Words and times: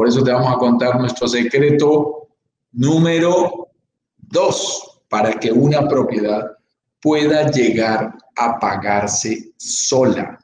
Por 0.00 0.08
eso 0.08 0.24
te 0.24 0.32
vamos 0.32 0.50
a 0.50 0.56
contar 0.56 0.98
nuestro 0.98 1.28
secreto 1.28 2.30
número 2.72 3.68
dos, 4.16 5.02
para 5.10 5.38
que 5.38 5.52
una 5.52 5.86
propiedad 5.86 6.52
pueda 7.02 7.50
llegar 7.50 8.16
a 8.34 8.58
pagarse 8.58 9.52
sola. 9.58 10.42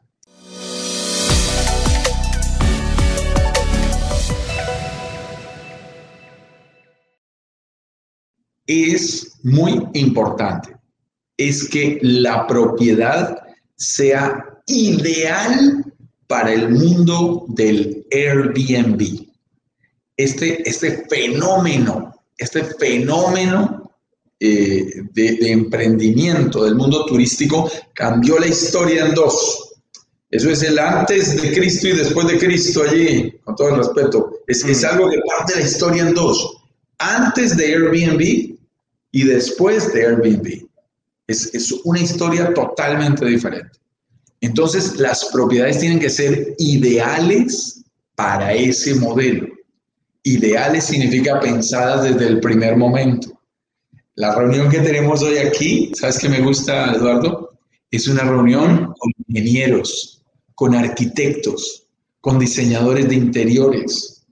Es 8.66 9.40
muy 9.42 9.88
importante, 9.94 10.76
es 11.38 11.66
que 11.66 11.98
la 12.02 12.46
propiedad 12.46 13.38
sea 13.74 14.60
ideal 14.66 15.82
para 16.26 16.52
el 16.52 16.68
mundo 16.68 17.46
del 17.48 18.06
Airbnb. 18.12 19.25
Este, 20.16 20.68
este 20.68 21.06
fenómeno, 21.08 22.14
este 22.38 22.64
fenómeno 22.64 23.92
eh, 24.38 25.02
de, 25.12 25.50
emprendimiento 25.50 26.64
del 26.64 26.74
mundo 26.74 27.06
turístico 27.06 27.70
cambió 27.94 28.38
la 28.38 28.46
historia 28.46 29.06
en 29.06 29.14
dos. 29.14 29.74
Eso 30.30 30.50
es 30.50 30.62
el 30.62 30.78
antes 30.78 31.40
de 31.40 31.52
Cristo 31.54 31.88
y 31.88 31.92
después 31.92 32.26
de 32.26 32.38
Cristo 32.38 32.82
allí, 32.82 33.32
con 33.44 33.54
todo 33.56 33.68
el 33.70 33.76
respeto. 33.76 34.40
Es, 34.46 34.64
es 34.64 34.82
mm. 34.82 34.86
algo 34.86 35.10
que 35.10 35.18
parte 35.26 35.54
la 35.54 35.66
historia 35.66 36.02
en 36.02 36.14
dos. 36.14 36.58
Antes 36.98 37.56
de 37.56 37.66
Airbnb 37.66 38.56
y 39.12 39.24
después 39.24 39.92
de 39.92 40.06
Airbnb. 40.06 40.66
Es, 41.26 41.54
es 41.54 41.72
una 41.84 42.00
historia 42.00 42.52
totalmente 42.54 43.24
diferente. 43.24 43.78
Entonces, 44.40 44.96
las 44.96 45.24
propiedades 45.32 45.78
tienen 45.78 45.98
que 45.98 46.10
ser 46.10 46.54
ideales 46.58 47.82
para 48.14 48.52
ese 48.52 48.94
modelo. 48.94 49.46
Ideales 50.26 50.82
significa 50.82 51.38
pensadas 51.38 52.02
desde 52.02 52.26
el 52.26 52.40
primer 52.40 52.76
momento. 52.76 53.40
La 54.16 54.34
reunión 54.34 54.68
que 54.68 54.80
tenemos 54.80 55.22
hoy 55.22 55.38
aquí, 55.38 55.92
¿sabes 55.94 56.18
qué 56.18 56.28
me 56.28 56.40
gusta, 56.40 56.94
Eduardo? 56.94 57.56
Es 57.92 58.08
una 58.08 58.24
reunión 58.24 58.92
con 58.98 59.12
ingenieros, 59.28 60.24
con 60.56 60.74
arquitectos, 60.74 61.86
con 62.20 62.40
diseñadores 62.40 63.08
de 63.08 63.14
interiores, 63.14 64.26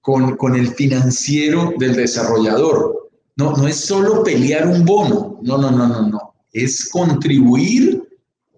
con, 0.00 0.34
con 0.38 0.54
el 0.54 0.68
financiero 0.68 1.74
del 1.78 1.94
desarrollador. 1.94 3.10
No, 3.36 3.54
no 3.54 3.68
es 3.68 3.76
solo 3.76 4.24
pelear 4.24 4.66
un 4.66 4.86
bono, 4.86 5.40
no, 5.42 5.58
no, 5.58 5.70
no, 5.70 5.86
no, 5.86 6.08
no. 6.08 6.34
Es 6.54 6.88
contribuir 6.88 8.02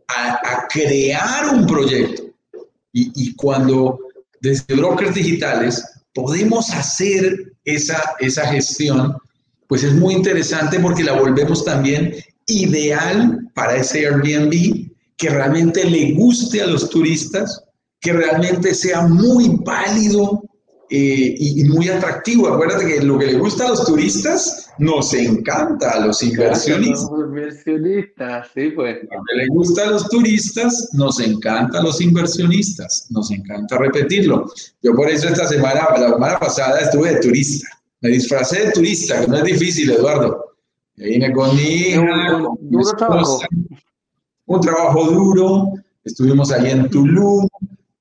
a, 0.06 0.68
crear 0.68 1.52
un 1.52 1.66
proyecto. 1.66 2.22
Y, 2.92 3.11
y, 3.16 3.34
cuando 3.34 3.98
desde 4.41 4.77
brokers 4.77 5.16
digitales 5.16 5.83
podemos 6.17 6.70
hacer 6.70 7.53
esa, 7.67 8.03
esa 8.20 8.47
gestión, 8.47 9.14
pues 9.69 9.84
es 9.84 9.92
muy 9.92 10.14
interesante 10.14 10.81
porque 10.81 11.05
la 11.05 11.12
volvemos 11.12 11.62
también 11.62 12.14
ideal 12.47 13.50
para 13.55 13.77
ese 13.77 14.06
Airbnb, 14.06 14.89
que 15.19 15.28
realmente 15.28 15.84
le 15.84 16.12
guste 16.12 16.62
a 16.62 16.67
los 16.67 16.89
turistas, 16.89 17.62
que 18.00 18.14
realmente 18.14 18.75
sea 18.75 19.03
muy 19.03 19.58
válido 19.62 20.42
eh, 20.89 21.34
y, 21.37 21.65
muy 21.65 21.89
atractivo. 21.89 22.48
Acuérdate 22.48 22.87
que 22.87 23.03
lo 23.03 23.19
que 23.19 23.27
le 23.27 23.39
gusta 23.39 23.67
a 23.67 23.70
los 23.70 23.84
turistas 23.84 24.70
nos 24.79 25.12
encanta 25.15 25.91
a 25.91 26.06
los 26.06 26.23
inversionistas. 26.23 27.11
los 27.11 27.29
inversionistas, 27.29 28.48
sí, 28.55 28.70
pues. 28.70 28.98
Lo 29.03 29.23
que 29.25 29.37
le 29.37 29.47
gusta 29.48 29.83
a 29.83 29.91
los 29.91 30.09
turistas 30.09 30.91
nos 30.92 31.19
encanta 31.19 31.81
a 31.81 31.83
los 31.83 32.01
inversionistas. 32.01 33.09
Nos 33.11 33.33
encanta 33.33 33.79
repetirlo. 33.79 34.47
Yo 34.83 34.95
por 34.95 35.09
eso 35.09 35.29
esta 35.29 35.48
semana, 35.48 35.89
la 35.98 36.11
semana 36.11 36.39
pasada 36.39 36.79
estuve 36.81 37.14
de 37.14 37.20
turista. 37.20 37.67
Me 38.03 38.11
disfracé 38.11 38.67
de 38.67 38.73
turista, 38.73 39.20
que 39.20 39.27
no 39.27 39.39
es 39.39 39.45
difícil, 39.45 39.91
Eduardo. 39.91 40.55
Me 40.97 41.07
vine 41.07 41.33
con 41.33 41.55
mi 41.57 41.62
hija, 41.62 42.37
un, 42.37 42.97
trabajo. 42.97 43.41
un 44.46 44.61
trabajo 44.61 45.05
duro. 45.11 45.73
Estuvimos 46.05 46.52
ahí 46.52 46.70
en 46.70 46.89
Tulum, 46.89 47.48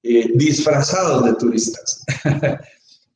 eh, 0.03 0.31
disfrazados 0.35 1.25
de 1.25 1.33
turistas. 1.33 2.05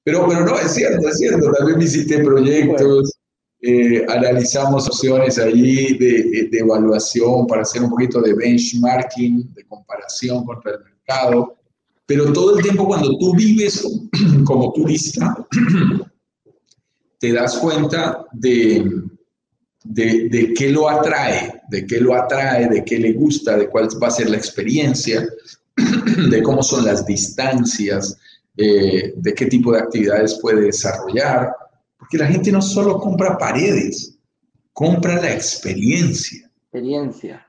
Pero, 0.10 0.28
pero 0.28 0.44
no, 0.44 0.58
es 0.58 0.74
cierto, 0.74 1.08
es 1.08 1.20
cierto. 1.20 1.52
También 1.52 1.78
visité 1.78 2.24
proyectos, 2.24 3.14
eh, 3.62 4.04
analizamos 4.10 4.88
opciones 4.88 5.38
allí 5.38 6.00
de, 6.00 6.50
evaluación 6.52 7.46
para 7.46 7.62
hacer 7.62 7.84
un 7.84 7.92
poquito 7.92 8.20
de 8.20 8.34
benchmarking, 8.34 9.54
de 9.54 9.68
comparación 9.68 10.44
contra 10.46 10.72
el 10.72 10.80
mercado. 10.80 11.60
Pero 12.08 12.34
todo 12.34 12.58
el 12.58 12.64
tiempo 12.64 12.88
cuando 12.88 13.16
tú 13.20 13.36
vives 13.36 13.88
como 14.46 14.74
turista, 14.74 15.46
te 17.20 17.32
das 17.32 17.60
cuenta 17.60 18.26
de, 18.32 19.04
de, 19.84 20.28
de, 20.28 20.54
qué 20.56 20.72
lo 20.72 20.90
atrae, 20.90 21.62
de 21.70 21.86
qué 21.86 22.00
lo 22.00 22.16
atrae, 22.16 22.68
de 22.68 22.84
qué 22.84 22.98
le 22.98 23.14
gusta, 23.14 23.58
de 23.58 23.70
cuál 23.70 23.90
va 24.02 24.08
a 24.08 24.12
ser 24.12 24.28
la 24.32 24.38
experiencia, 24.38 25.24
de 26.32 26.42
cómo 26.42 26.64
son 26.64 26.84
las 26.84 27.06
distancias, 27.06 28.18
eh, 28.58 29.14
de 29.16 29.34
qué 29.34 29.46
tipo 29.46 29.72
de 29.72 29.80
actividades 29.80 30.40
puede 30.42 30.62
desarrollar, 30.62 31.50
porque 31.98 32.18
la 32.18 32.28
gente 32.28 32.52
no 32.52 32.62
solo 32.62 33.00
compra 33.00 33.38
paredes, 33.38 34.18
compra 34.74 35.22
la 35.22 35.34
experiencia. 35.34 36.50
Experiencia. 36.72 37.46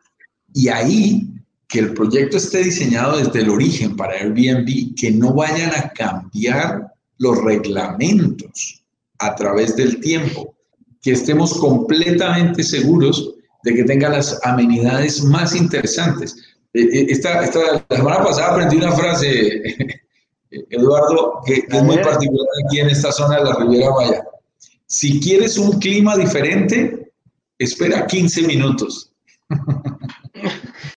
Y 0.55 0.69
ahí 0.69 1.29
que 1.71 1.79
el 1.79 1.95
proyecto 1.95 2.37
esté 2.37 2.65
diseñado 2.65 3.17
desde 3.19 3.41
el 3.41 3.49
origen 3.49 3.97
para 3.97 4.15
Airbnb, 4.15 4.95
que 4.97 5.13
no 5.13 5.33
vayan 5.35 5.71
a 5.71 5.91
cambiar 5.91 6.93
los 7.19 7.43
reglamentos 7.45 8.83
a 9.21 9.35
través 9.37 9.77
del 9.77 10.01
tiempo, 10.01 10.55
que 11.01 11.13
estemos 11.13 11.55
completamente 11.55 12.63
seguros 12.63 13.35
de 13.63 13.75
que 13.75 13.85
tenga 13.85 14.09
las 14.09 14.41
amenidades 14.45 15.23
más 15.23 15.55
interesantes. 15.55 16.37
Eh, 16.73 16.83
eh, 16.83 17.07
esta, 17.11 17.43
esta, 17.43 17.85
la 17.89 17.97
semana 17.97 18.25
pasada 18.25 18.53
aprendí 18.53 18.77
una 18.77 18.93
frase 18.93 19.63
Eduardo, 20.51 21.41
que, 21.45 21.65
es 21.69 21.83
muy 21.83 21.99
particular 21.99 22.47
aquí 22.67 22.81
en 22.81 22.91
esta 22.91 23.13
zona 23.13 23.37
de 23.37 23.45
la 23.45 23.55
Riviera 23.55 23.91
Maya. 23.93 24.25
Si 24.87 25.21
quieres 25.21 25.57
un 25.57 25.79
clima 25.79 26.17
diferente, 26.17 27.13
espera 27.59 28.07
15 28.07 28.43
minutos. 28.43 29.13